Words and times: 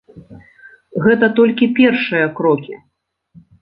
Гэта 1.03 1.25
толькі 1.41 1.71
першыя 1.83 2.25
крокі. 2.43 2.73